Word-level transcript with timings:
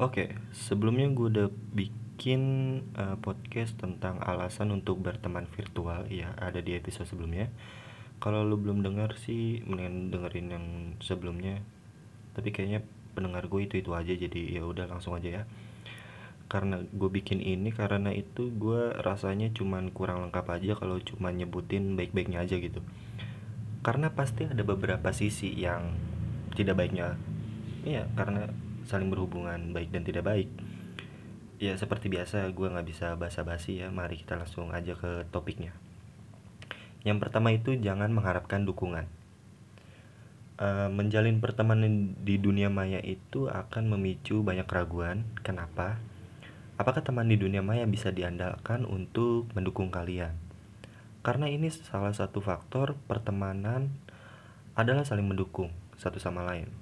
Oke, 0.00 0.32
sebelumnya 0.56 1.04
gue 1.12 1.28
udah 1.28 1.48
bikin 1.76 2.42
uh, 2.96 3.20
podcast 3.20 3.76
tentang 3.76 4.24
alasan 4.24 4.72
untuk 4.72 4.96
berteman 5.04 5.44
virtual 5.52 6.08
ya, 6.08 6.32
ada 6.40 6.64
di 6.64 6.72
episode 6.72 7.04
sebelumnya. 7.04 7.52
Kalau 8.16 8.40
lu 8.40 8.56
belum 8.56 8.80
denger 8.80 9.20
sih, 9.20 9.60
mendingan 9.68 10.08
dengerin 10.08 10.48
yang 10.48 10.66
sebelumnya. 11.04 11.60
Tapi 12.32 12.56
kayaknya 12.56 12.80
pendengar 13.12 13.52
gue 13.52 13.68
itu 13.68 13.84
itu 13.84 13.92
aja, 13.92 14.16
jadi 14.16 14.40
ya 14.56 14.64
udah 14.64 14.88
langsung 14.88 15.12
aja 15.12 15.28
ya. 15.28 15.42
Karena 16.48 16.80
gue 16.80 17.10
bikin 17.12 17.44
ini, 17.44 17.68
karena 17.68 18.16
itu 18.16 18.48
gue 18.48 18.96
rasanya 18.96 19.52
cuman 19.52 19.92
kurang 19.92 20.24
lengkap 20.24 20.46
aja 20.56 20.72
kalau 20.72 20.96
cuma 21.04 21.36
nyebutin 21.36 22.00
baik-baiknya 22.00 22.40
aja 22.40 22.56
gitu. 22.56 22.80
Karena 23.84 24.08
pasti 24.08 24.48
ada 24.48 24.64
beberapa 24.64 25.12
sisi 25.12 25.52
yang 25.52 25.92
tidak 26.56 26.80
baiknya. 26.80 27.20
Iya, 27.84 28.08
karena 28.16 28.71
saling 28.86 29.08
berhubungan 29.08 29.70
baik 29.70 29.94
dan 29.94 30.02
tidak 30.02 30.26
baik. 30.26 30.48
Ya 31.62 31.78
seperti 31.78 32.10
biasa 32.10 32.50
gue 32.50 32.68
nggak 32.68 32.86
bisa 32.86 33.14
basa-basi 33.14 33.82
ya. 33.82 33.88
Mari 33.94 34.18
kita 34.18 34.34
langsung 34.34 34.74
aja 34.74 34.98
ke 34.98 35.26
topiknya. 35.30 35.70
Yang 37.06 37.18
pertama 37.22 37.54
itu 37.54 37.74
jangan 37.78 38.10
mengharapkan 38.10 38.66
dukungan. 38.66 39.06
Uh, 40.62 40.86
menjalin 40.92 41.42
pertemanan 41.42 42.14
di 42.22 42.38
dunia 42.38 42.70
maya 42.70 43.02
itu 43.02 43.50
akan 43.50 43.94
memicu 43.94 44.42
banyak 44.42 44.66
keraguan. 44.66 45.26
Kenapa? 45.42 45.98
Apakah 46.78 47.02
teman 47.02 47.30
di 47.30 47.38
dunia 47.38 47.62
maya 47.62 47.86
bisa 47.86 48.10
diandalkan 48.10 48.86
untuk 48.86 49.50
mendukung 49.54 49.90
kalian? 49.90 50.34
Karena 51.22 51.46
ini 51.46 51.70
salah 51.70 52.10
satu 52.10 52.42
faktor 52.42 52.98
pertemanan 53.06 53.94
adalah 54.74 55.06
saling 55.06 55.26
mendukung 55.26 55.70
satu 55.94 56.18
sama 56.18 56.42
lain 56.42 56.81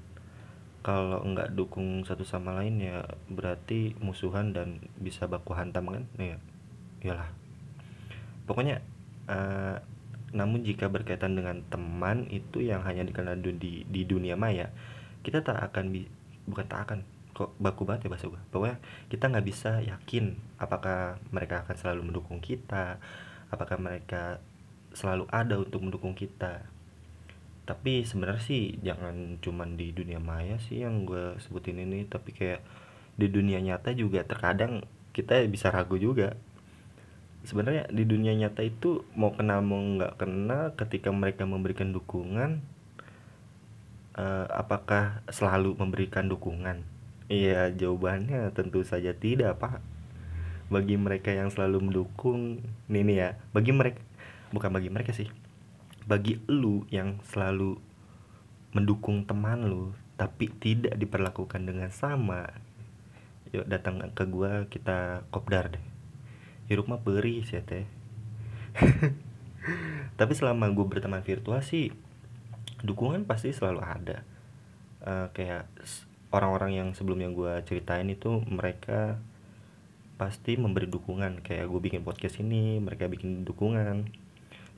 kalau 0.80 1.20
nggak 1.24 1.52
dukung 1.52 2.02
satu 2.08 2.24
sama 2.24 2.56
lain 2.56 2.80
ya 2.80 3.04
berarti 3.28 3.96
musuhan 4.00 4.56
dan 4.56 4.80
bisa 4.96 5.28
baku 5.28 5.52
hantam 5.52 5.92
kan? 5.92 6.04
Ya 6.16 6.36
iyalah. 7.04 7.28
Pokoknya 8.48 8.80
uh, 9.28 9.78
namun 10.30 10.62
jika 10.62 10.86
berkaitan 10.86 11.34
dengan 11.34 11.62
teman 11.66 12.30
itu 12.30 12.62
yang 12.62 12.86
hanya 12.86 13.02
dikenal 13.02 13.42
di 13.42 13.82
di 13.82 14.02
dunia 14.06 14.38
maya 14.38 14.70
kita 15.26 15.42
tak 15.42 15.58
akan 15.58 15.90
bi 15.90 16.06
bukan 16.46 16.66
tak 16.70 16.86
akan 16.86 16.98
kok 17.34 17.50
baku 17.58 17.82
banget 17.82 18.06
ya 18.06 18.10
bahasa 18.14 18.30
gue 18.30 18.42
pokoknya 18.54 18.76
kita 19.10 19.24
nggak 19.30 19.46
bisa 19.46 19.70
yakin 19.82 20.38
apakah 20.62 21.18
mereka 21.34 21.66
akan 21.66 21.76
selalu 21.78 22.00
mendukung 22.10 22.38
kita 22.38 23.02
apakah 23.50 23.78
mereka 23.78 24.38
selalu 24.94 25.26
ada 25.30 25.58
untuk 25.58 25.82
mendukung 25.82 26.14
kita 26.14 26.66
tapi 27.68 28.02
sebenarnya 28.02 28.42
sih 28.42 28.62
jangan 28.82 29.38
cuman 29.38 29.78
di 29.78 29.92
dunia 29.94 30.18
maya 30.18 30.58
sih 30.58 30.82
yang 30.82 31.06
gue 31.06 31.38
sebutin 31.38 31.78
ini 31.78 32.08
tapi 32.08 32.32
kayak 32.34 32.64
di 33.20 33.28
dunia 33.28 33.60
nyata 33.60 33.92
juga 33.92 34.24
terkadang 34.24 34.82
kita 35.12 35.44
bisa 35.46 35.68
ragu 35.68 36.00
juga. 36.00 36.38
Sebenarnya 37.44 37.88
di 37.88 38.04
dunia 38.04 38.36
nyata 38.36 38.60
itu 38.64 39.04
mau 39.16 39.32
kenal 39.32 39.64
mau 39.64 39.80
nggak 39.80 40.20
kenal 40.20 40.72
ketika 40.76 41.08
mereka 41.08 41.48
memberikan 41.48 41.92
dukungan 41.92 42.60
uh, 44.16 44.46
apakah 44.52 45.24
selalu 45.32 45.76
memberikan 45.76 46.28
dukungan? 46.28 46.84
Iya 47.30 47.72
jawabannya 47.72 48.52
tentu 48.52 48.84
saja 48.84 49.16
tidak 49.16 49.60
pak. 49.60 49.80
Bagi 50.68 51.00
mereka 51.00 51.32
yang 51.32 51.48
selalu 51.48 51.90
mendukung 51.90 52.60
nih 52.86 53.04
ya 53.08 53.28
bagi 53.50 53.72
mereka 53.74 54.00
bukan 54.54 54.70
bagi 54.70 54.90
mereka 54.90 55.10
sih 55.14 55.30
bagi 56.10 56.42
lu 56.50 56.82
yang 56.90 57.22
selalu 57.22 57.78
mendukung 58.74 59.22
teman 59.30 59.70
lu 59.70 59.94
tapi 60.18 60.50
tidak 60.58 60.98
diperlakukan 60.98 61.62
dengan 61.62 61.94
sama 61.94 62.50
yuk 63.54 63.66
datang 63.66 64.02
ke 64.14 64.26
gua 64.26 64.66
kita 64.66 65.26
kopdar 65.30 65.74
deh. 65.74 65.86
Hirup 66.70 66.86
mah 66.86 67.02
perih 67.02 67.42
sih 67.42 67.58
ya 67.58 67.62
teh. 67.66 67.86
Tapi 70.18 70.32
selama 70.38 70.70
gue 70.70 70.86
berteman 70.86 71.26
virtual 71.26 71.58
sih 71.66 71.90
dukungan 72.86 73.26
pasti 73.26 73.50
selalu 73.50 73.82
ada. 73.82 74.22
Uh, 75.02 75.26
kayak 75.34 75.66
orang-orang 76.30 76.78
yang 76.78 76.88
sebelumnya 76.94 77.26
gue 77.32 77.52
ceritain 77.66 78.06
itu 78.06 78.38
mereka 78.46 79.18
pasti 80.14 80.54
memberi 80.54 80.86
dukungan. 80.86 81.42
Kayak 81.42 81.66
gue 81.66 81.80
bikin 81.82 82.06
podcast 82.06 82.38
ini 82.38 82.78
mereka 82.78 83.10
bikin 83.10 83.42
dukungan 83.42 84.06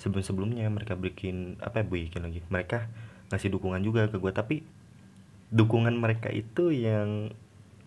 sebelum-sebelumnya 0.02 0.66
mereka 0.66 0.98
bikin 0.98 1.62
apa 1.62 1.80
ya 1.80 1.84
bikin 1.86 2.26
lagi. 2.26 2.42
Mereka 2.50 2.90
ngasih 3.30 3.54
dukungan 3.54 3.78
juga 3.86 4.10
ke 4.10 4.18
gue 4.18 4.32
tapi 4.34 4.56
dukungan 5.54 5.94
mereka 5.94 6.26
itu 6.34 6.74
yang 6.74 7.30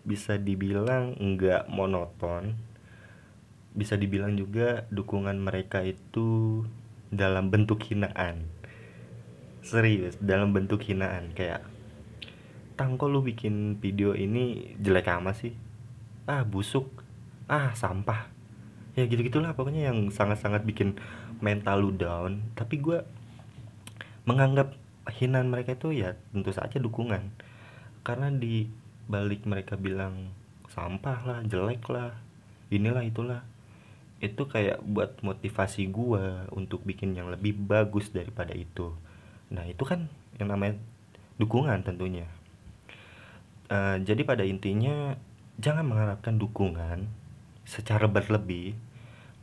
bisa 0.07 0.39
dibilang 0.39 1.19
enggak 1.19 1.67
monoton. 1.67 2.55
Bisa 3.75 3.99
dibilang 3.99 4.39
juga 4.39 4.87
dukungan 4.87 5.35
mereka 5.35 5.83
itu 5.83 6.63
dalam 7.11 7.51
bentuk 7.51 7.83
hinaan. 7.83 8.47
Serius 9.59 10.15
dalam 10.23 10.55
bentuk 10.55 10.79
hinaan. 10.87 11.35
Kayak 11.35 11.67
tangko 12.79 13.11
lu 13.11 13.19
bikin 13.19 13.81
video 13.83 14.15
ini 14.15 14.77
jelek 14.79 15.11
amat 15.19 15.35
sih? 15.43 15.53
Ah 16.23 16.47
busuk. 16.47 16.87
Ah 17.51 17.75
sampah. 17.75 18.31
Ya 18.95 19.03
gitu 19.11 19.27
gitulah 19.27 19.51
pokoknya 19.51 19.91
yang 19.91 20.07
sangat-sangat 20.07 20.63
bikin 20.63 20.95
mental 21.45 21.85
lu 21.85 21.93
down 21.93 22.41
tapi 22.57 22.81
gue 22.81 23.05
menganggap 24.25 24.73
hinaan 25.13 25.53
mereka 25.53 25.77
itu 25.77 25.93
ya 25.93 26.17
tentu 26.33 26.49
saja 26.49 26.81
dukungan. 26.81 27.29
Karena 28.01 28.33
di 28.33 28.65
balik 29.05 29.45
mereka 29.45 29.77
bilang 29.77 30.33
sampah 30.73 31.21
lah 31.21 31.39
jelek 31.45 31.85
lah 31.93 32.17
inilah 32.73 33.05
itulah. 33.05 33.45
Itu 34.17 34.49
kayak 34.49 34.81
buat 34.81 35.21
motivasi 35.21 35.93
gue 35.93 36.49
untuk 36.57 36.81
bikin 36.81 37.13
yang 37.13 37.29
lebih 37.29 37.53
bagus 37.53 38.09
daripada 38.09 38.57
itu. 38.57 38.97
Nah 39.53 39.69
itu 39.69 39.85
kan 39.85 40.09
yang 40.41 40.49
namanya 40.49 40.81
dukungan 41.37 41.85
tentunya. 41.85 42.25
Uh, 43.69 43.97
jadi 44.01 44.21
pada 44.25 44.45
intinya 44.45 45.17
jangan 45.57 45.85
mengharapkan 45.85 46.37
dukungan 46.37 47.09
secara 47.65 48.05
berlebih 48.05 48.77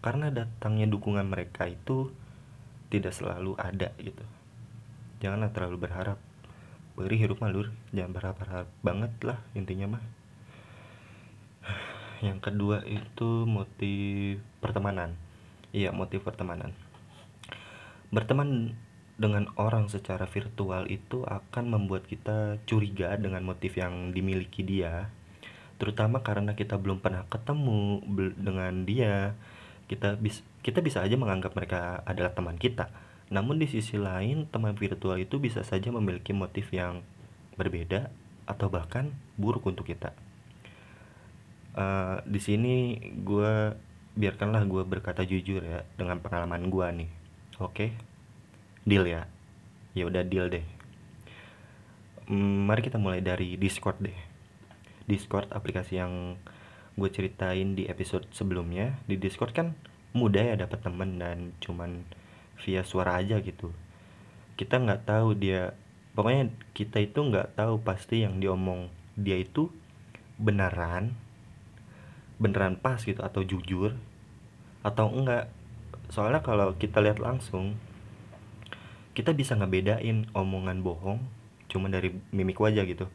karena 0.03 0.35
datangnya 0.35 0.91
dukungan 0.91 1.25
mereka 1.31 1.71
itu 1.71 2.11
tidak 2.91 3.15
selalu 3.15 3.55
ada 3.57 3.95
gitu. 4.03 4.27
Janganlah 5.23 5.55
terlalu 5.55 5.87
berharap. 5.87 6.19
Beri 6.99 7.17
hidup 7.17 7.41
malur 7.41 7.73
jangan 7.95 8.13
berharap-harap 8.13 8.69
banget 8.85 9.13
lah 9.23 9.39
intinya 9.55 9.97
mah. 9.97 10.05
Yang 12.27 12.39
kedua 12.51 12.83
itu 12.85 13.47
motif 13.47 14.43
pertemanan. 14.59 15.15
Iya 15.73 15.95
motif 15.95 16.27
pertemanan. 16.27 16.75
Berteman 18.13 18.77
dengan 19.17 19.49
orang 19.57 19.87
secara 19.89 20.27
virtual 20.27 20.91
itu 20.91 21.25
akan 21.25 21.65
membuat 21.79 22.11
kita 22.11 22.61
curiga 22.69 23.15
dengan 23.17 23.47
motif 23.47 23.79
yang 23.79 24.11
dimiliki 24.11 24.67
dia. 24.67 25.09
Terutama 25.81 26.21
karena 26.21 26.53
kita 26.53 26.77
belum 26.77 27.01
pernah 27.01 27.25
ketemu 27.31 28.03
dengan 28.37 28.85
dia 28.85 29.33
kita 29.93 30.17
bisa 30.17 30.41
kita 30.65 30.81
bisa 30.81 31.05
aja 31.05 31.21
menganggap 31.21 31.53
mereka 31.53 32.01
adalah 32.09 32.33
teman 32.33 32.57
kita. 32.57 32.89
Namun 33.29 33.61
di 33.61 33.69
sisi 33.69 34.01
lain 34.01 34.49
teman 34.49 34.73
virtual 34.73 35.21
itu 35.21 35.37
bisa 35.37 35.61
saja 35.61 35.93
memiliki 35.93 36.33
motif 36.33 36.73
yang 36.73 37.05
berbeda 37.61 38.09
atau 38.49 38.73
bahkan 38.73 39.13
buruk 39.37 39.69
untuk 39.69 39.85
kita. 39.85 40.17
Uh, 41.77 42.21
di 42.25 42.41
sini 42.41 43.01
gue 43.21 43.77
biarkanlah 44.13 44.65
gue 44.69 44.85
berkata 44.85 45.25
jujur 45.25 45.65
ya 45.65 45.85
dengan 46.01 46.21
pengalaman 46.25 46.69
gue 46.73 46.87
nih. 47.05 47.11
Oke? 47.61 47.73
Okay? 47.73 47.91
deal 48.85 49.05
ya? 49.07 49.29
Ya 49.93 50.09
udah 50.09 50.25
deal 50.25 50.49
deh. 50.49 50.65
Hmm, 52.29 52.65
mari 52.69 52.81
kita 52.85 52.97
mulai 52.97 53.21
dari 53.21 53.57
discord 53.61 53.99
deh. 54.01 54.17
Discord 55.07 55.51
aplikasi 55.51 55.99
yang 56.01 56.39
gue 56.93 57.09
ceritain 57.09 57.73
di 57.73 57.89
episode 57.89 58.29
sebelumnya 58.37 59.01
di 59.09 59.17
Discord 59.17 59.57
kan 59.57 59.73
mudah 60.13 60.53
ya 60.53 60.55
dapat 60.61 60.85
temen 60.85 61.17
dan 61.17 61.57
cuman 61.65 62.05
via 62.61 62.85
suara 62.85 63.17
aja 63.17 63.41
gitu. 63.41 63.73
Kita 64.61 64.77
nggak 64.77 65.09
tahu 65.09 65.33
dia 65.33 65.73
pokoknya 66.13 66.53
kita 66.77 67.01
itu 67.01 67.25
nggak 67.25 67.57
tahu 67.57 67.81
pasti 67.81 68.23
yang 68.25 68.37
diomong 68.37 68.93
dia 69.17 69.41
itu 69.41 69.73
beneran 70.37 71.17
beneran 72.37 72.77
pas 72.77 73.01
gitu 73.01 73.23
atau 73.25 73.41
jujur 73.41 73.97
atau 74.85 75.09
enggak. 75.09 75.49
Soalnya 76.13 76.45
kalau 76.45 76.77
kita 76.77 77.01
lihat 77.01 77.23
langsung 77.23 77.79
kita 79.17 79.33
bisa 79.33 79.57
ngebedain 79.57 80.29
omongan 80.33 80.81
bohong 80.81 81.21
cuma 81.69 81.89
dari 81.89 82.13
mimik 82.33 82.61
wajah 82.61 82.85
gitu 82.85 83.09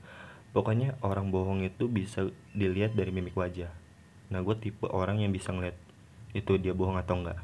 pokoknya 0.57 0.97
orang 1.05 1.29
bohong 1.29 1.61
itu 1.61 1.85
bisa 1.85 2.33
dilihat 2.57 2.97
dari 2.97 3.13
mimik 3.13 3.37
wajah. 3.37 3.69
Nah 4.33 4.41
gue 4.41 4.57
tipe 4.57 4.89
orang 4.89 5.21
yang 5.21 5.29
bisa 5.29 5.53
ngeliat 5.53 5.77
itu 6.33 6.57
dia 6.57 6.73
bohong 6.73 6.97
atau 6.97 7.21
enggak. 7.21 7.37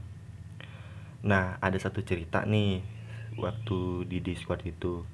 Nah 1.22 1.62
ada 1.62 1.78
satu 1.78 2.02
cerita 2.02 2.42
nih 2.42 2.82
waktu 3.38 4.10
di 4.10 4.18
discord 4.18 4.66
itu. 4.66 5.06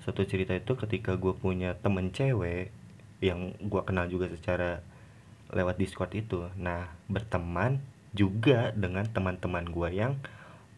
Satu 0.00 0.24
cerita 0.24 0.56
itu 0.56 0.80
ketika 0.80 1.20
gue 1.20 1.36
punya 1.36 1.76
temen 1.76 2.08
cewek 2.08 2.72
yang 3.20 3.52
gue 3.60 3.82
kenal 3.84 4.08
juga 4.08 4.32
secara 4.32 4.80
lewat 5.52 5.76
Discord 5.76 6.16
itu. 6.16 6.48
Nah 6.56 6.88
berteman 7.04 7.84
juga 8.16 8.72
dengan 8.72 9.04
teman-teman 9.12 9.68
gue 9.68 9.88
yang 9.92 10.16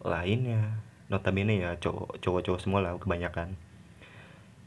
lainnya. 0.03 0.83
Notabene 1.07 1.55
ya 1.55 1.79
cowok 1.79 2.19
cowok-cowok 2.19 2.61
semua 2.61 2.83
lah 2.83 2.99
kebanyakan 2.99 3.68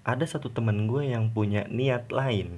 ada 0.02 0.26
satu 0.26 0.50
teman 0.50 0.90
gue 0.90 1.14
yang 1.14 1.30
punya 1.30 1.70
niat 1.70 2.10
lain 2.10 2.58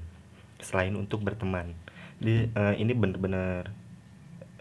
selain 0.64 0.96
untuk 0.96 1.28
berteman. 1.28 1.76
Di 2.24 2.48
uh, 2.56 2.72
ini 2.80 2.96
bener-bener 2.96 3.68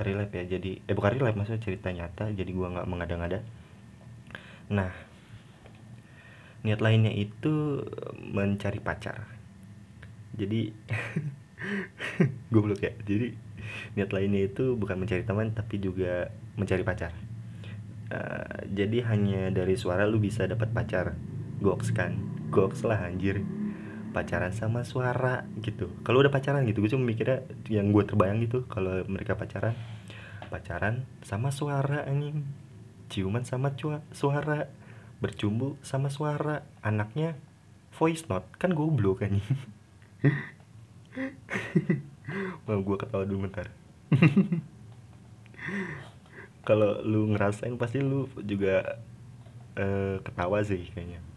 relate 0.02 0.34
ya 0.34 0.58
jadi 0.58 0.82
eh 0.82 0.94
bukan 0.96 1.14
relate 1.14 1.38
maksudnya 1.38 1.62
cerita 1.62 1.94
nyata 1.94 2.34
jadi 2.34 2.50
gue 2.50 2.68
nggak 2.74 2.88
mengada-ngada. 2.90 3.46
Nah 4.74 4.90
niat 6.66 6.82
lainnya 6.82 7.14
itu 7.14 7.86
mencari 8.18 8.82
pacar. 8.82 9.30
Jadi 10.34 10.74
gue 12.52 12.60
belum 12.60 12.78
ya. 12.82 12.92
Jadi 13.06 13.30
niat 13.94 14.10
lainnya 14.10 14.42
itu 14.50 14.74
bukan 14.74 14.98
mencari 14.98 15.22
teman 15.22 15.54
tapi 15.54 15.78
juga 15.78 16.34
mencari 16.58 16.82
pacar. 16.82 17.14
Uh, 18.10 18.66
jadi 18.74 19.06
hanya 19.06 19.54
dari 19.54 19.78
suara 19.78 20.02
lu 20.02 20.18
bisa 20.18 20.44
dapat 20.44 20.68
pacar 20.74 21.14
goks 21.62 21.94
kan 21.94 22.31
goks 22.52 22.84
lah 22.84 23.08
anjir. 23.08 23.40
Pacaran 24.12 24.52
sama 24.52 24.84
suara 24.84 25.48
gitu. 25.64 25.88
Kalau 26.04 26.20
udah 26.20 26.28
pacaran 26.28 26.68
gitu 26.68 26.84
gue 26.84 26.92
cuma 26.92 27.08
mikirnya 27.08 27.48
yang 27.72 27.96
gue 27.96 28.04
terbayang 28.04 28.44
gitu 28.44 28.68
kalau 28.68 29.00
mereka 29.08 29.40
pacaran 29.40 29.72
pacaran 30.52 31.08
sama 31.24 31.48
suara 31.48 32.04
anjing. 32.04 32.44
Ciuman 33.08 33.48
sama 33.48 33.72
cua 33.72 34.04
suara 34.12 34.68
bercumbu 35.24 35.80
sama 35.80 36.12
suara 36.12 36.68
anaknya 36.84 37.40
voice 37.96 38.28
note. 38.28 38.44
Kan 38.60 38.76
goblok 38.76 39.24
anjing. 39.24 39.48
Mau 42.68 42.84
gue 42.84 42.96
ketawa 43.00 43.24
dulu 43.24 43.48
bentar. 43.48 43.72
Kalau 46.68 47.00
lu 47.00 47.32
ngerasain 47.32 47.80
pasti 47.80 48.04
lu 48.04 48.28
juga 48.44 49.00
uh, 49.80 50.20
ketawa 50.20 50.60
sih 50.62 50.84
kayaknya 50.92 51.31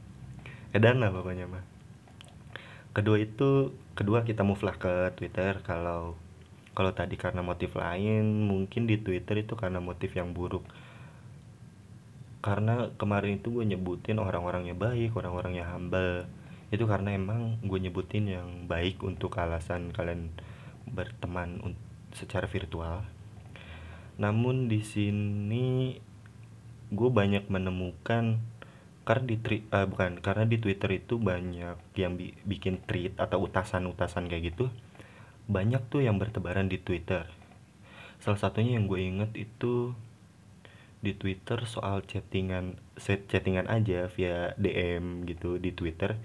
edan 0.76 1.00
lah 1.00 1.16
pokoknya 1.16 1.48
mah. 1.48 1.64
Kedua 2.92 3.16
itu 3.16 3.72
kedua 3.96 4.28
kita 4.28 4.44
move 4.44 4.60
lah 4.60 4.76
ke 4.76 5.16
Twitter. 5.16 5.64
Kalau 5.64 6.20
kalau 6.76 6.92
tadi 6.92 7.16
karena 7.16 7.40
motif 7.40 7.72
lain 7.80 8.44
mungkin 8.44 8.84
di 8.84 9.00
Twitter 9.00 9.40
itu 9.40 9.56
karena 9.56 9.80
motif 9.80 10.12
yang 10.12 10.36
buruk. 10.36 10.68
Karena 12.44 12.92
kemarin 13.00 13.40
itu 13.40 13.56
gue 13.56 13.64
nyebutin 13.64 14.20
orang-orangnya 14.20 14.76
baik 14.76 15.16
orang-orangnya 15.16 15.64
humble. 15.72 16.28
Itu 16.70 16.84
karena 16.92 17.16
emang 17.16 17.64
gue 17.64 17.80
nyebutin 17.80 18.28
yang 18.28 18.68
baik 18.68 19.00
untuk 19.00 19.40
alasan 19.40 19.96
kalian 19.96 20.36
berteman 20.92 21.74
secara 22.12 22.52
virtual. 22.52 23.08
Namun 24.20 24.68
di 24.68 24.84
sini 24.84 25.96
gue 26.92 27.10
banyak 27.10 27.48
menemukan 27.48 28.44
karena 29.06 29.26
di 29.30 29.38
uh, 29.38 29.86
bukan 29.86 30.18
karena 30.20 30.50
di 30.50 30.58
Twitter 30.58 30.90
itu 30.98 31.22
banyak 31.22 31.78
yang 31.94 32.18
bi 32.18 32.34
bikin 32.42 32.82
tweet 32.90 33.14
atau 33.22 33.46
utasan-utasan 33.46 34.26
kayak 34.26 34.52
gitu 34.52 34.74
banyak 35.46 35.82
tuh 35.94 36.02
yang 36.02 36.18
bertebaran 36.18 36.66
di 36.66 36.82
Twitter. 36.82 37.30
Salah 38.18 38.42
satunya 38.42 38.82
yang 38.82 38.90
gue 38.90 38.98
inget 38.98 39.32
itu 39.38 39.94
di 41.06 41.14
Twitter 41.14 41.70
soal 41.70 42.02
chattingan 42.02 42.82
set 42.98 43.30
chattingan 43.30 43.70
aja 43.70 44.10
via 44.10 44.58
DM 44.58 45.22
gitu 45.30 45.62
di 45.62 45.70
Twitter 45.70 46.18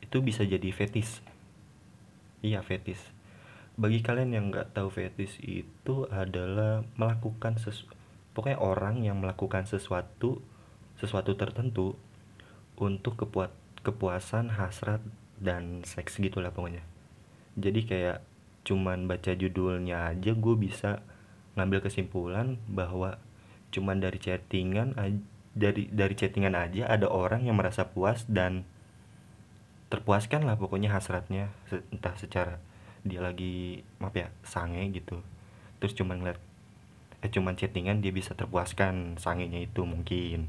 itu 0.00 0.24
bisa 0.24 0.48
jadi 0.48 0.64
fetis. 0.72 1.20
Iya 2.40 2.64
fetis. 2.64 3.00
Bagi 3.76 4.00
kalian 4.00 4.32
yang 4.32 4.48
nggak 4.48 4.72
tahu 4.72 4.88
fetis 4.88 5.36
itu 5.44 6.08
adalah 6.08 6.88
melakukan 6.96 7.60
sesu 7.60 7.84
pokoknya 8.32 8.58
orang 8.58 9.04
yang 9.04 9.20
melakukan 9.20 9.68
sesuatu 9.68 10.42
sesuatu 10.98 11.36
tertentu 11.38 11.94
untuk 12.78 13.18
kepuat 13.20 13.52
kepuasan 13.84 14.56
hasrat 14.56 15.04
dan 15.36 15.84
seks 15.84 16.16
gitulah 16.18 16.50
pokoknya. 16.50 16.82
Jadi 17.54 17.84
kayak 17.84 18.24
cuman 18.64 19.04
baca 19.04 19.36
judulnya 19.36 20.08
aja 20.08 20.32
gue 20.32 20.56
bisa 20.56 21.04
ngambil 21.54 21.84
kesimpulan 21.84 22.56
bahwa 22.66 23.20
cuman 23.70 24.00
dari 24.00 24.18
chattingan 24.18 24.96
dari 25.54 25.86
dari 25.92 26.14
chattingan 26.16 26.56
aja 26.56 26.88
ada 26.88 27.06
orang 27.06 27.46
yang 27.46 27.60
merasa 27.60 27.86
puas 27.86 28.24
dan 28.26 28.66
terpuaskan 29.92 30.48
lah 30.48 30.58
pokoknya 30.58 30.90
hasratnya 30.90 31.52
entah 31.92 32.16
secara 32.18 32.58
dia 33.04 33.20
lagi 33.20 33.84
maaf 34.00 34.16
ya 34.16 34.32
sange 34.42 34.90
gitu. 34.90 35.20
Terus 35.78 35.92
cuman 35.94 36.24
ngeliat 36.24 36.40
eh 37.20 37.30
cuman 37.30 37.54
chattingan 37.54 38.00
dia 38.00 38.10
bisa 38.10 38.32
terpuaskan 38.32 39.20
sangenya 39.20 39.60
itu 39.60 39.84
mungkin 39.84 40.48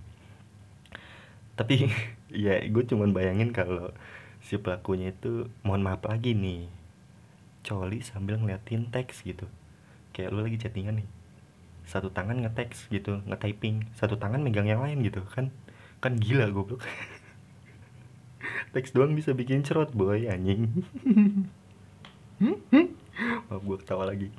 tapi 1.56 1.88
ya 2.46 2.60
gue 2.68 2.84
cuman 2.84 3.16
bayangin 3.16 3.56
kalau 3.56 3.92
si 4.44 4.60
pelakunya 4.60 5.16
itu 5.16 5.50
mohon 5.66 5.82
maaf 5.82 6.06
lagi 6.06 6.36
nih 6.38 6.70
coli 7.66 8.06
sambil 8.06 8.38
ngeliatin 8.38 8.94
teks 8.94 9.26
gitu. 9.26 9.50
Kayak 10.14 10.38
lu 10.38 10.46
lagi 10.46 10.62
chattingan 10.62 11.02
nih 11.02 11.10
satu 11.86 12.10
tangan 12.10 12.42
ngeteks 12.42 12.90
gitu 12.90 13.22
ngetyping 13.30 13.86
satu 13.94 14.18
tangan 14.18 14.42
megang 14.42 14.66
yang 14.66 14.82
lain 14.82 15.06
gitu 15.06 15.22
kan 15.26 15.50
kan 16.02 16.18
gila 16.18 16.50
goblok. 16.54 16.86
Teks 18.74 18.94
doang 18.94 19.18
bisa 19.18 19.34
bikin 19.34 19.66
cerot 19.66 19.90
boy 19.96 20.30
anjing. 20.30 20.86
Maaf 23.50 23.62
gue 23.64 23.78
ketawa 23.82 24.06
lagi. 24.12 24.30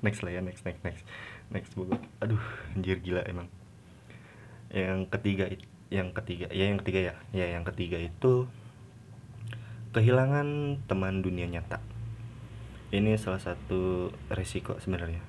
Next 0.00 0.24
lah 0.24 0.32
ya 0.34 0.40
next 0.42 0.66
next 0.66 0.82
next. 0.82 1.04
Next 1.50 1.70
gue 1.76 1.86
aduh 2.18 2.42
anjir 2.74 2.98
gila 2.98 3.22
emang 3.26 3.46
yang 4.70 5.10
ketiga 5.10 5.50
yang 5.90 6.14
ketiga 6.14 6.46
ya 6.54 6.70
yang 6.70 6.78
ketiga 6.78 7.00
ya. 7.12 7.14
Ya 7.34 7.46
yang 7.50 7.66
ketiga 7.66 7.98
itu 7.98 8.46
kehilangan 9.90 10.78
teman 10.86 11.22
dunia 11.22 11.50
nyata. 11.50 11.82
Ini 12.90 13.18
salah 13.18 13.42
satu 13.42 14.10
resiko 14.30 14.78
sebenarnya. 14.78 15.22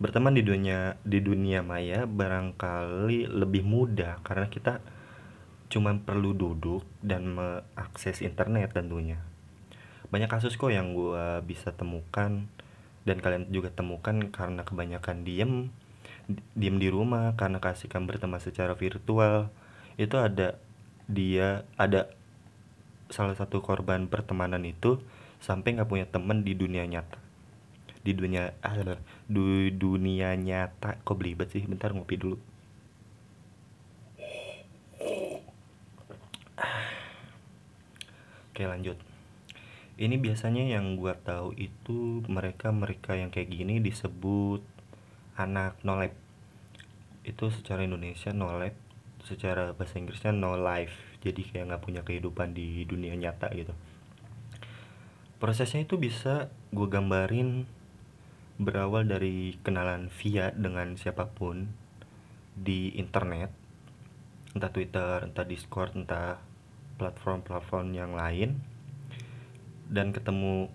Berteman 0.00 0.32
di 0.32 0.42
dunia 0.46 0.96
di 1.04 1.20
dunia 1.20 1.60
maya 1.60 2.08
barangkali 2.08 3.30
lebih 3.30 3.62
mudah 3.66 4.22
karena 4.24 4.48
kita 4.48 4.80
cuma 5.70 5.94
perlu 5.94 6.34
duduk 6.34 6.82
dan 6.98 7.30
mengakses 7.30 8.22
internet 8.26 8.74
tentunya. 8.74 9.22
Banyak 10.10 10.26
kasus 10.26 10.58
kok 10.58 10.74
yang 10.74 10.98
gue 10.98 11.46
bisa 11.46 11.70
temukan 11.70 12.50
dan 13.06 13.16
kalian 13.22 13.46
juga 13.54 13.70
temukan 13.70 14.30
karena 14.34 14.66
kebanyakan 14.66 15.22
diem 15.22 15.70
diem 16.54 16.76
di 16.78 16.88
rumah 16.92 17.34
karena 17.38 17.58
kasihkan 17.62 18.06
berteman 18.06 18.40
secara 18.42 18.74
virtual. 18.76 19.50
Itu 19.96 20.16
ada 20.18 20.58
dia 21.10 21.66
ada 21.74 22.14
salah 23.10 23.34
satu 23.34 23.58
korban 23.58 24.06
pertemanan 24.06 24.62
itu 24.62 25.02
sampai 25.42 25.74
nggak 25.74 25.90
punya 25.90 26.06
teman 26.06 26.46
di 26.46 26.54
dunia 26.54 26.86
nyata. 26.86 27.18
Di 28.00 28.14
dunia 28.16 28.54
ah, 28.64 28.76
di 29.28 29.70
dunia 29.74 30.32
nyata. 30.38 30.96
Kok 31.04 31.16
belibet 31.18 31.50
sih? 31.52 31.66
Bentar 31.66 31.92
ngopi 31.92 32.16
dulu. 32.16 32.38
Oke 38.54 38.64
lanjut. 38.64 38.96
Ini 40.00 40.16
biasanya 40.16 40.64
yang 40.64 40.96
gua 40.96 41.12
tahu 41.12 41.52
itu 41.60 42.24
mereka 42.24 42.72
mereka 42.72 43.12
yang 43.12 43.28
kayak 43.28 43.52
gini 43.52 43.84
disebut 43.84 44.64
anak 45.44 45.80
no 45.86 45.96
lab. 45.96 46.12
Itu 47.24 47.48
secara 47.48 47.84
Indonesia 47.84 48.32
no 48.32 48.52
lab 48.52 48.74
secara 49.24 49.76
bahasa 49.76 50.00
Inggrisnya 50.00 50.32
no 50.32 50.56
life. 50.56 50.96
Jadi 51.20 51.44
kayak 51.44 51.72
nggak 51.72 51.82
punya 51.84 52.02
kehidupan 52.04 52.56
di 52.56 52.84
dunia 52.88 53.12
nyata 53.16 53.52
gitu. 53.52 53.76
Prosesnya 55.40 55.84
itu 55.84 55.96
bisa 55.96 56.52
gue 56.72 56.88
gambarin 56.88 57.64
berawal 58.60 59.08
dari 59.08 59.56
kenalan 59.64 60.12
via 60.12 60.52
dengan 60.52 60.96
siapa 61.00 61.32
pun 61.32 61.72
di 62.52 62.92
internet. 62.96 63.48
Entah 64.52 64.68
Twitter, 64.68 65.24
entah 65.24 65.46
Discord, 65.48 65.96
entah 65.96 66.40
platform-platform 67.00 67.86
yang 67.96 68.12
lain. 68.12 68.60
Dan 69.88 70.12
ketemu 70.12 70.68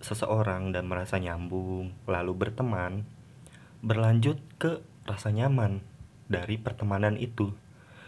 seseorang 0.00 0.70
dan 0.70 0.86
merasa 0.86 1.18
nyambung 1.18 1.90
lalu 2.06 2.32
berteman 2.34 3.15
berlanjut 3.84 4.40
ke 4.56 4.80
rasa 5.04 5.32
nyaman 5.32 5.80
dari 6.26 6.56
pertemanan 6.60 7.16
itu. 7.16 7.54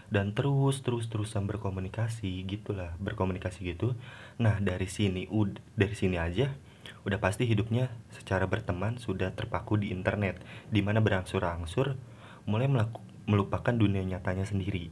Dan 0.08 0.32
terus 0.32 0.80
terus 0.80 1.12
terusan 1.12 1.44
berkomunikasi 1.44 2.40
gitulah 2.48 2.96
berkomunikasi 2.96 3.76
gitu. 3.76 3.92
Nah 4.40 4.56
dari 4.56 4.88
sini 4.88 5.28
ud 5.28 5.60
dari 5.76 5.92
sini 5.92 6.16
aja 6.16 6.56
udah 7.04 7.20
pasti 7.20 7.44
hidupnya 7.44 7.92
secara 8.12 8.48
berteman 8.48 8.96
sudah 8.96 9.36
terpaku 9.36 9.76
di 9.76 9.92
internet 9.92 10.40
di 10.72 10.80
mana 10.80 11.04
berangsur-angsur 11.04 12.00
mulai 12.48 12.64
melaku, 12.64 13.04
melupakan 13.28 13.76
dunia 13.76 14.00
nyatanya 14.00 14.48
sendiri. 14.48 14.88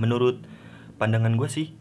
Menurut 0.00 0.40
pandangan 0.96 1.36
gue 1.36 1.48
sih 1.52 1.76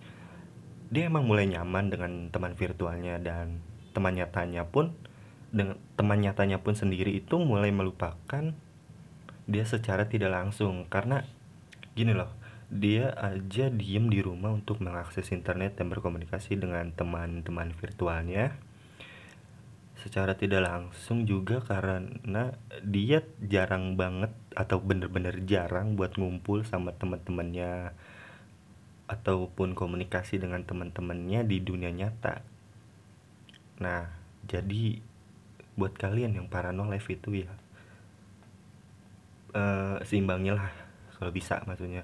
dia 0.92 1.08
emang 1.08 1.24
mulai 1.24 1.48
nyaman 1.48 1.88
dengan 1.88 2.12
teman 2.30 2.54
virtualnya 2.54 3.16
dan 3.24 3.64
teman 3.96 4.20
nyatanya 4.20 4.68
pun 4.68 4.92
dengan 5.56 5.80
teman 5.96 6.20
nyatanya 6.20 6.60
pun 6.60 6.76
sendiri 6.76 7.16
itu 7.16 7.40
mulai 7.40 7.72
melupakan 7.72 8.52
dia 9.48 9.64
secara 9.64 10.12
tidak 10.12 10.36
langsung 10.36 10.84
karena 10.92 11.24
gini 11.96 12.12
loh 12.12 12.36
dia 12.68 13.16
aja 13.16 13.72
diem 13.72 14.12
di 14.12 14.20
rumah 14.20 14.52
untuk 14.52 14.84
mengakses 14.84 15.32
internet 15.32 15.80
dan 15.80 15.88
berkomunikasi 15.88 16.60
dengan 16.60 16.92
teman-teman 16.92 17.72
virtualnya 17.72 18.60
secara 19.96 20.36
tidak 20.36 20.68
langsung 20.68 21.24
juga 21.24 21.64
karena 21.64 22.52
dia 22.84 23.24
jarang 23.40 23.96
banget 23.96 24.36
atau 24.52 24.84
bener-bener 24.84 25.40
jarang 25.48 25.96
buat 25.96 26.20
ngumpul 26.20 26.68
sama 26.68 26.92
teman-temannya 26.94 27.96
ataupun 29.08 29.78
komunikasi 29.78 30.42
dengan 30.42 30.66
teman-temannya 30.66 31.46
di 31.46 31.58
dunia 31.62 31.94
nyata. 31.94 32.42
Nah, 33.82 34.10
jadi 34.46 35.02
buat 35.76 35.96
kalian 35.96 36.40
yang 36.40 36.48
para 36.48 36.72
no 36.72 36.88
life 36.88 37.08
itu 37.12 37.44
ya 37.44 37.52
uh, 39.56 39.98
seimbangnya 40.04 40.60
lah 40.60 40.70
kalau 41.16 41.32
bisa 41.32 41.64
maksudnya. 41.64 42.04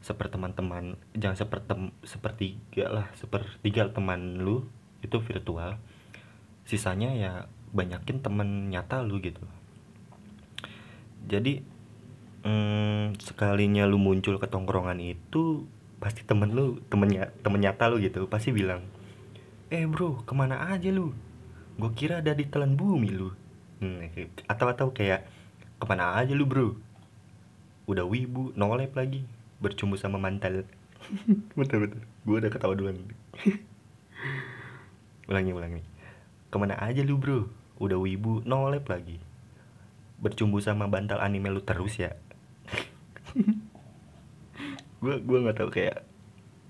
Seperti 0.00 0.38
teman-teman 0.38 0.94
jangan 1.18 1.36
seperti 1.36 1.74
sepertiga 2.06 2.86
lah 2.88 3.06
sepertiga 3.18 3.90
teman 3.90 4.40
lu 4.40 4.64
itu 5.02 5.18
virtual. 5.20 5.76
Sisanya 6.66 7.12
ya 7.16 7.32
banyakin 7.74 8.22
teman 8.22 8.72
nyata 8.72 9.02
lu 9.02 9.18
gitu. 9.18 9.42
Jadi 11.26 11.60
hmm, 12.46 13.18
sekalinya 13.18 13.84
lu 13.84 13.98
muncul 13.98 14.38
ke 14.38 14.46
tongkrongan 14.46 15.02
itu 15.02 15.66
pasti 15.98 16.22
temen 16.22 16.52
lu 16.54 16.78
temennya 16.92 17.32
temen 17.42 17.58
nyata 17.58 17.88
lu 17.88 17.96
gitu 17.98 18.28
pasti 18.28 18.52
bilang 18.52 18.84
eh 19.72 19.88
bro 19.88 20.22
ke 20.22 20.32
mana 20.36 20.68
aja 20.70 20.92
lu 20.92 21.16
gue 21.76 21.90
kira 21.92 22.24
ada 22.24 22.32
di 22.32 22.48
telan 22.48 22.72
bumi 22.72 23.08
lu. 23.12 23.28
Hmm, 23.84 24.08
atau 24.48 24.66
atau 24.72 24.86
kayak 24.96 25.28
ke 25.76 25.84
mana 25.84 26.16
aja 26.16 26.32
lu 26.32 26.48
bro? 26.48 26.72
Udah 27.84 28.08
wibu 28.08 28.56
nolep 28.56 28.96
lagi. 28.96 29.28
Bercumbu 29.60 30.00
sama 30.00 30.16
mantal 30.16 30.64
betul 31.58 31.86
betul. 31.86 32.00
Gue 32.24 32.36
udah 32.40 32.50
ketawa 32.50 32.72
duluan. 32.72 32.96
Ulangi 35.30 35.52
ulangi. 35.52 35.82
Ke 36.48 36.56
mana 36.56 36.80
aja 36.80 37.04
lu 37.04 37.20
bro? 37.20 37.52
Udah 37.76 38.00
wibu 38.00 38.40
nolep 38.48 38.88
lagi. 38.88 39.20
Bercumbu 40.16 40.64
sama 40.64 40.88
bantal 40.88 41.20
anime 41.20 41.52
lu 41.52 41.60
terus 41.60 42.00
ya? 42.00 42.16
Gue 45.04 45.20
gue 45.20 45.38
nggak 45.44 45.60
tahu 45.60 45.68
kayak 45.68 46.08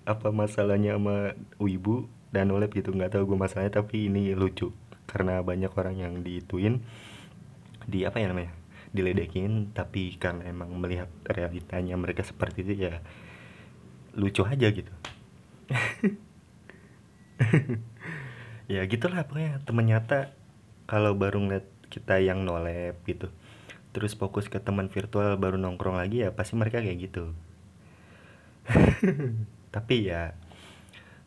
apa 0.03 0.35
masalahnya 0.35 0.99
sama 0.99 1.39
wibu 1.63 2.11
dan 2.35 2.51
olep 2.51 2.75
gitu. 2.75 2.91
Nggak 2.91 3.15
tahu 3.15 3.23
gue 3.31 3.39
masalahnya 3.39 3.79
tapi 3.79 4.11
ini 4.11 4.35
lucu 4.35 4.75
karena 5.17 5.41
banyak 5.41 5.73
orang 5.73 5.97
yang 5.97 6.21
diituin 6.21 6.85
di 7.89 8.05
apa 8.05 8.21
ya 8.21 8.29
namanya 8.29 8.53
diledekin 8.93 9.73
tapi 9.73 10.21
karena 10.21 10.45
emang 10.53 10.77
melihat 10.77 11.09
realitanya 11.25 11.97
mereka 11.97 12.21
seperti 12.21 12.69
itu 12.69 12.85
ya 12.85 13.01
lucu 14.13 14.45
aja 14.45 14.69
gitu. 14.69 14.93
Ya 18.67 18.83
gitulah 18.91 19.23
pokoknya 19.31 19.63
temen 19.63 19.87
nyata 19.87 20.35
kalau 20.91 21.15
baru 21.15 21.39
ngeliat 21.39 21.71
kita 21.87 22.19
yang 22.19 22.43
nolep 22.43 22.99
gitu 23.07 23.31
terus 23.95 24.13
fokus 24.19 24.51
ke 24.53 24.59
teman 24.61 24.93
virtual 24.93 25.39
baru 25.41 25.57
nongkrong 25.57 25.97
lagi 25.97 26.27
ya 26.27 26.35
pasti 26.35 26.59
mereka 26.59 26.83
kayak 26.83 26.99
gitu. 27.09 27.31
Tapi 29.75 29.95
ya 30.11 30.35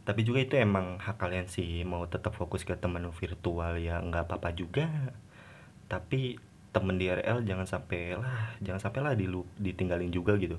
tapi 0.09 0.25
juga 0.25 0.41
itu 0.41 0.57
emang 0.57 0.97
hak 0.97 1.21
kalian 1.21 1.45
sih 1.45 1.85
mau 1.85 2.01
tetap 2.09 2.33
fokus 2.33 2.65
ke 2.65 2.73
teman 2.73 3.05
virtual 3.13 3.77
ya 3.77 4.01
nggak 4.01 4.25
apa-apa 4.25 4.49
juga. 4.57 4.89
Tapi 5.85 6.33
temen 6.73 6.97
di 6.97 7.13
RL 7.13 7.45
jangan 7.45 7.69
sampai 7.69 8.17
lah 8.17 8.57
jangan 8.57 8.81
sampai 8.89 9.05
lah 9.05 9.13
dilu, 9.13 9.45
ditinggalin 9.61 10.09
juga 10.09 10.33
gitu. 10.41 10.57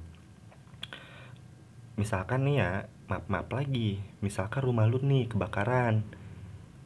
Misalkan 1.99 2.47
nih 2.47 2.63
ya 2.63 2.71
maaf 3.11 3.27
maaf 3.27 3.51
lagi 3.51 3.99
misalkan 4.23 4.71
rumah 4.71 4.87
lu 4.87 5.03
nih 5.03 5.27
kebakaran 5.27 6.07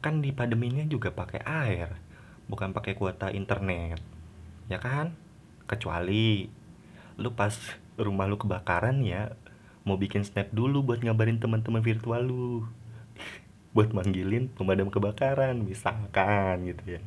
kan 0.00 0.24
di 0.24 0.32
pandeminya 0.32 0.88
juga 0.88 1.12
pakai 1.12 1.44
air 1.44 1.92
bukan 2.48 2.72
pakai 2.72 2.96
kuota 2.96 3.28
internet 3.28 4.00
ya 4.72 4.80
kan? 4.80 5.12
Kecuali 5.68 6.48
lu 7.20 7.28
pas 7.36 7.52
rumah 8.00 8.24
lu 8.24 8.40
kebakaran 8.40 9.04
ya 9.04 9.36
mau 9.84 10.00
bikin 10.00 10.24
snap 10.24 10.48
dulu 10.50 10.80
buat 10.80 11.04
ngabarin 11.04 11.38
teman-teman 11.38 11.84
virtual 11.84 12.24
lu. 12.24 12.64
Buat 13.74 13.90
manggilin 13.90 14.48
pemadam 14.54 14.86
kebakaran 14.86 15.60
misalkan 15.60 16.62
gitu 16.72 16.98
ya. 16.98 17.02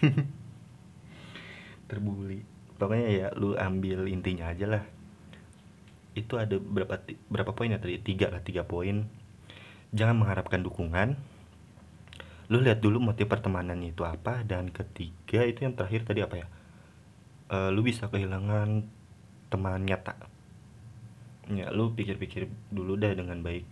Terbuli 1.88 2.54
pokoknya 2.74 3.08
ya 3.08 3.26
lu 3.38 3.54
ambil 3.54 4.10
intinya 4.10 4.50
aja 4.50 4.66
lah. 4.66 4.84
Itu 6.14 6.38
ada 6.38 6.58
berapa 6.58 7.00
berapa 7.30 7.50
poin 7.54 7.72
ya 7.72 7.78
tadi? 7.78 7.98
Tiga 8.02 8.30
lah 8.30 8.42
tiga 8.42 8.66
poin. 8.66 9.06
Jangan 9.94 10.18
mengharapkan 10.18 10.60
dukungan. 10.60 11.14
Lu 12.50 12.60
lihat 12.60 12.84
dulu 12.84 13.00
motif 13.00 13.24
pertemanan 13.30 13.80
itu 13.80 14.04
apa 14.04 14.44
dan 14.44 14.68
ketiga 14.68 15.46
itu 15.46 15.64
yang 15.64 15.74
terakhir 15.78 16.04
tadi 16.04 16.20
apa 16.20 16.34
ya? 16.44 16.46
Uh, 17.48 17.70
lu 17.70 17.84
bisa 17.84 18.08
kehilangan 18.08 18.88
teman 19.48 19.84
nyata 19.86 20.33
ya 21.52 21.68
lu 21.72 21.92
pikir-pikir 21.92 22.48
dulu 22.72 22.96
dah 22.96 23.12
dengan 23.12 23.44
baik. 23.44 23.66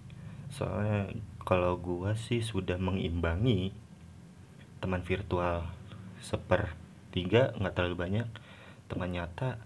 Soalnya 0.52 1.08
kalau 1.42 1.80
gua 1.80 2.12
sih 2.12 2.44
sudah 2.44 2.76
mengimbangi 2.76 3.72
teman 4.82 5.00
virtual 5.06 5.64
sepertiga 6.20 7.54
nggak 7.56 7.74
terlalu 7.74 7.96
banyak 7.96 8.28
teman 8.90 9.14
nyata 9.14 9.62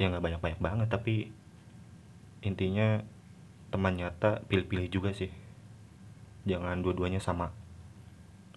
ya 0.00 0.10
nggak 0.10 0.24
banyak-banyak 0.24 0.60
banget 0.60 0.88
tapi 0.88 1.14
intinya 2.42 3.02
teman 3.68 3.98
nyata 3.98 4.42
pilih-pilih 4.46 4.88
juga 4.88 5.10
sih. 5.14 5.30
Jangan 6.48 6.80
dua-duanya 6.80 7.20
sama. 7.20 7.52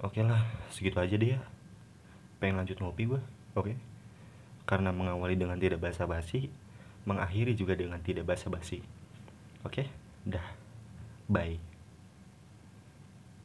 Oke 0.01 0.25
lah 0.25 0.41
segitu 0.73 0.97
aja 0.97 1.13
deh 1.13 1.37
ya. 1.37 1.41
Pengen 2.41 2.57
lanjut 2.57 2.79
ngopi 2.81 3.05
gue 3.05 3.21
oke. 3.53 3.73
Karena 4.65 4.89
mengawali 4.95 5.35
dengan 5.35 5.59
tidak 5.59 5.83
basa-basi 5.83 6.49
mengakhiri 7.05 7.57
juga 7.57 7.73
dengan 7.73 7.99
tidak 8.03 8.29
basa-basi. 8.29 8.81
Oke, 9.65 9.87
dah. 10.25 10.45
Bye. 11.31 11.70